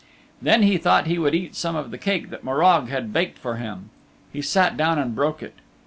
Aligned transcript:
Then 0.41 0.63
he 0.63 0.79
thought 0.79 1.05
he 1.05 1.19
would 1.19 1.35
eat 1.35 1.55
some 1.55 1.75
of 1.75 1.91
the 1.91 1.97
cake 1.99 2.31
that 2.31 2.43
Morag 2.43 2.87
had 2.89 3.13
baked 3.13 3.37
for 3.37 3.57
him. 3.57 3.91
He 4.33 4.41
sat 4.41 4.75
down 4.75 4.97
and 4.97 5.13
broke 5.13 5.43
it. 5.43 5.53